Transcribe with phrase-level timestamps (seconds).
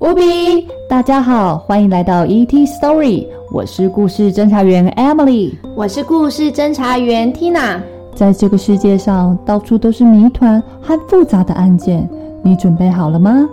[0.00, 7.80] 无比，大家好，欢迎来到 ET Story，我是故事侦查员 Emily，我是故事侦查员 Tina。
[8.14, 12.08] 在这个世界上，到处都是谜团和复杂的案件，
[12.42, 13.44] 你准备好了吗？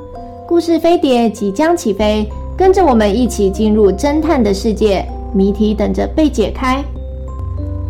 [0.47, 5.03] 故事飞碟即将起飞，跟着我们一起进入侦探的世界，
[5.33, 6.83] 谜题等着被解开。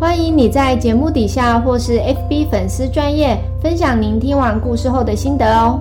[0.00, 5.78] 欢迎你在节目底下或是 FB 粉丝专业分享您听完故事后的心得哦。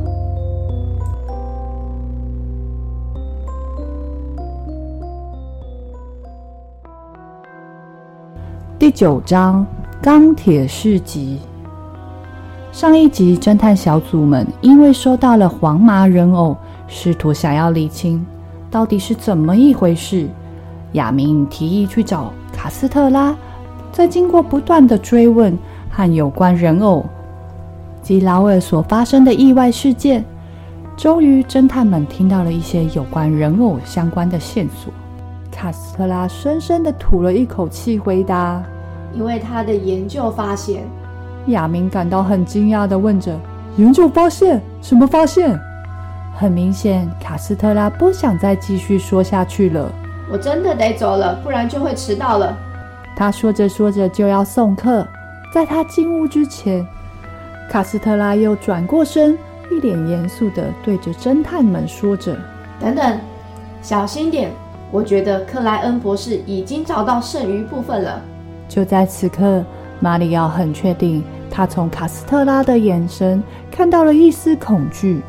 [8.85, 9.65] 第九章
[9.99, 11.39] 钢铁市集。
[12.71, 16.55] 上一集，侦探小组们因为收到了黄麻人偶，
[16.87, 18.23] 试图想要理清
[18.69, 20.29] 到底是怎么一回事。
[20.91, 23.35] 亚明提议去找卡斯特拉，
[23.91, 25.57] 在经过不断的追问
[25.89, 27.03] 和有关人偶
[28.03, 30.23] 及劳尔所发生的意外事件，
[30.95, 34.93] 终于侦探们听到了一些有关人偶相关的线索。
[35.51, 38.63] 卡斯特拉深深的吐了一口气，回答。
[39.15, 40.83] 因为他的研究发现，
[41.47, 43.39] 亚明感到很惊讶地问着
[43.77, 44.61] ：“研究发现？
[44.81, 45.57] 什么发现？”
[46.37, 49.89] 很明显，卡斯特拉不想再继续说下去了。
[50.29, 52.57] 我真的得走了，不然就会迟到了。
[53.15, 55.07] 他说着说着就要送客，
[55.53, 56.85] 在他进屋之前，
[57.69, 59.37] 卡斯特拉又转过身，
[59.71, 62.35] 一脸严肃地对着侦探们说着
[62.81, 63.17] ：“等等，
[63.81, 64.51] 小心点！
[64.91, 68.21] 我觉得克莱恩博士已经找到剩余部分了。”
[68.67, 69.63] 就在此刻，
[69.99, 73.41] 马里奥很确定，他从卡斯特拉的眼神
[73.71, 75.21] 看到了一丝恐惧。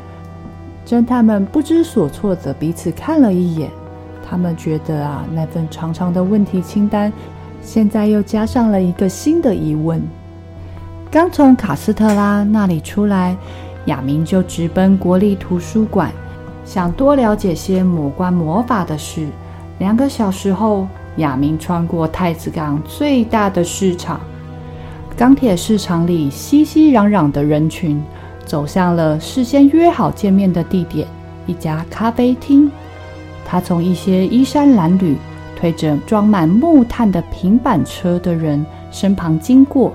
[0.85, 3.69] 侦探们不知所措的彼此看了一眼，
[4.27, 7.13] 他们觉得啊，那份长长的问题清单，
[7.61, 10.01] 现在又加上了一个新的疑问。
[11.11, 13.37] 刚从卡斯特拉那里出来，
[13.85, 16.11] 亚明就直奔国立图书馆，
[16.65, 19.27] 想多了解些有关魔法的事。
[19.79, 20.87] 两个小时后。
[21.17, 24.19] 亚明穿过太子港最大的市场，
[25.15, 28.01] 钢铁市场里熙熙攘攘的人群，
[28.45, 31.07] 走向了事先约好见面的地点——
[31.47, 32.69] 一家咖啡厅。
[33.43, 35.15] 他从一些衣衫褴褛、
[35.55, 39.93] 推着装满木炭的平板车的人身旁经过，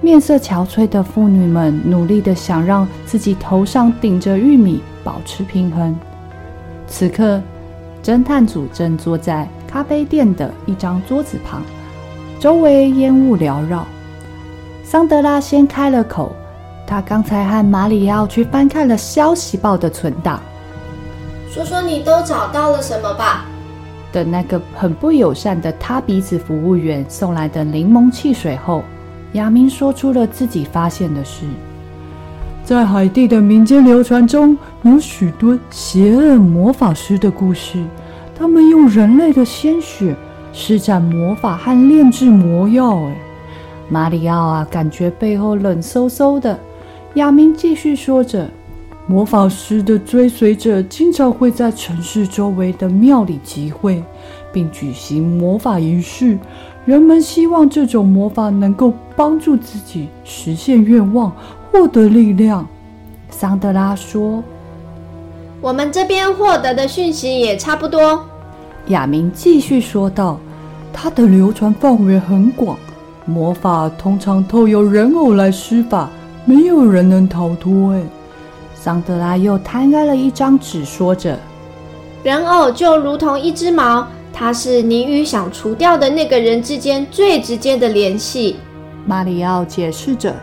[0.00, 5.96] 面色憔悴的妇女们努力的想让自己头上顶着玉米，保持平衡。
[6.86, 7.40] 此刻，
[8.02, 11.62] 侦探组正坐在咖啡店的一张桌子旁，
[12.38, 13.86] 周围烟雾缭绕。
[14.84, 16.36] 桑德拉先开了口，
[16.86, 20.38] 他刚才和马里奥去翻看了消息报的存档。
[21.48, 23.46] 说说你都找到了什么吧？
[24.12, 28.84] 等那个很不友善的塌鼻子服务员送来的柠檬汽水后，
[29.32, 31.46] 亚明说出了自己发现的事：
[32.62, 37.82] 在海地的民间流传中有许多邪恶魔法师的故事。
[38.34, 40.14] 他们用人类的鲜血
[40.52, 42.96] 施展魔法和炼制魔药。
[43.04, 43.16] 哎，
[43.88, 46.58] 马里奥啊，感觉背后冷飕飕的。
[47.14, 48.48] 亚明继续说着
[49.06, 54.02] ：“魔法师的追随者经常会在城市周围的庙里集会，
[54.52, 56.38] 并举行魔法仪式。
[56.84, 61.30] 人们希望这种魔法能够帮助自己实现愿望，
[61.70, 62.66] 获得力量。”
[63.28, 64.42] 桑德拉说
[65.62, 68.22] ：“我们这边获得的讯息也差不多。”
[68.88, 70.38] 亚明继续说道
[70.92, 72.76] ：“它的流传范围很广，
[73.24, 76.10] 魔法通常透由人偶来施法，
[76.44, 78.02] 没有人能逃脱。”哎，
[78.74, 81.38] 桑德拉又摊开了一张纸，说着
[82.24, 88.56] ：“人偶就如同一只矛，它是你与想除掉的那个人之间最直接的联系。”
[89.06, 90.34] 马里奥解释着：“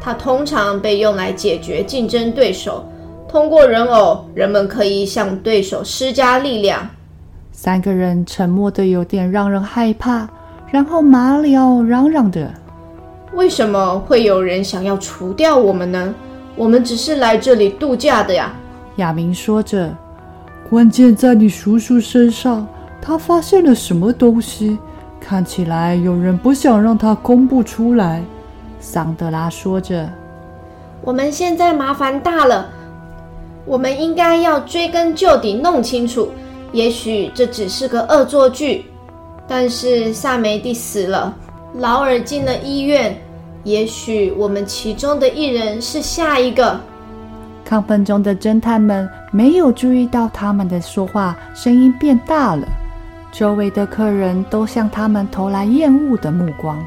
[0.00, 2.82] 它通常被用来解决竞争对手，
[3.36, 6.88] 通过人偶，人们可以向对手施加力量。”
[7.52, 10.26] 三个人沉默的有点让人害怕，
[10.70, 12.50] 然后马里奥嚷嚷着
[13.36, 16.14] ：“为什么会有人想要除掉我们呢？
[16.54, 18.54] 我们只是来这里度假的呀。”
[18.96, 19.94] 亚明说着
[20.70, 22.66] ：“关键在你叔叔身上，
[23.02, 24.78] 他发现了什么东西？
[25.20, 28.22] 看起来有人不想让他公布出来。”
[28.80, 30.08] 桑德拉说着
[31.04, 32.70] ：“我们现在麻烦大了，
[33.66, 36.30] 我们应该要追根究底，弄清楚。”
[36.72, 38.84] 也许这只是个恶作剧，
[39.46, 41.34] 但是萨梅蒂死了，
[41.74, 43.16] 劳尔进了医院。
[43.62, 46.78] 也许我们其中的一人是下一个。
[47.68, 52.66] 亢奋中的侦探们没有注意到他们的说话声音变大了，
[53.32, 56.78] 周围的客人都向他们投来厌恶的目光。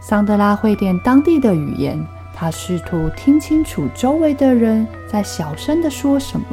[0.00, 1.98] 桑德拉会点当地的语言，
[2.42, 6.44] 他试图听清楚周围的人在小声地说什么。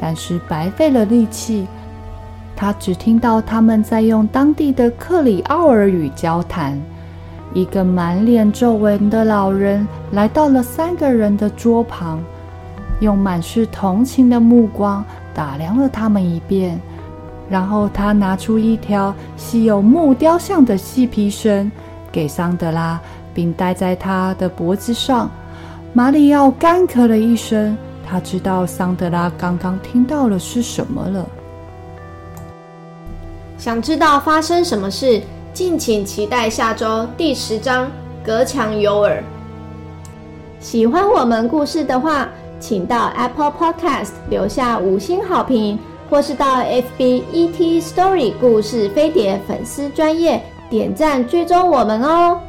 [0.00, 1.66] 但是白费了力气。
[2.54, 6.80] 他只听到他们在用当地的克里奥尔语交谈。
[7.52, 12.22] 一个满脸皱纹的老人来到了三个人的桌旁，
[13.00, 16.80] 用满是同情的目光打量了他们一遍，
[17.50, 21.68] 然后他拿出一条系有木雕像的细皮绳
[22.12, 23.00] 给桑德拉，
[23.36, 25.30] 并戴在他的脖子上。
[25.92, 27.76] 马里奥干咳了一声，
[28.08, 31.26] 他知道桑德拉刚刚听到了是什么了。
[33.58, 35.20] 想知道发生什么事？
[35.52, 37.86] 敬请期待下周第十章
[38.24, 39.16] 《隔墙有耳》。
[40.60, 42.28] 喜欢我们故事的话，
[42.58, 45.78] 请到 Apple Podcast 留下五星好评，
[46.10, 52.40] 或是到 FB ET Story 故事飞碟粉丝专页点赞追踪我们哦。